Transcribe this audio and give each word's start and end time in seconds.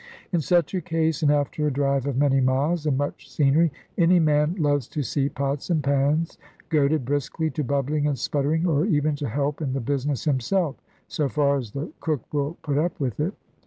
In 0.31 0.41
such 0.41 0.73
a 0.73 0.81
case, 0.81 1.21
and 1.21 1.31
after 1.31 1.67
a 1.67 1.71
drive 1.71 2.07
of 2.07 2.17
many 2.17 2.41
miles 2.41 2.87
and 2.87 2.97
much 2.97 3.29
scenery, 3.29 3.71
any 3.99 4.19
man 4.19 4.55
loves 4.57 4.87
to 4.87 5.03
see 5.03 5.29
pots 5.29 5.69
and 5.69 5.83
pans 5.83 6.39
goaded 6.69 7.05
briskly 7.05 7.51
to 7.51 7.63
bubbling 7.63 8.07
and 8.07 8.17
sputtering, 8.17 8.65
or 8.65 8.83
even 8.83 9.15
to 9.17 9.29
help 9.29 9.61
in 9.61 9.73
the 9.73 9.79
business 9.79 10.23
himself, 10.25 10.75
so 11.07 11.29
far 11.29 11.55
as 11.57 11.73
the 11.73 11.91
cook 11.99 12.23
will 12.33 12.57
put 12.63 12.79
up 12.79 12.99
with 12.99 13.19
it. 13.19 13.35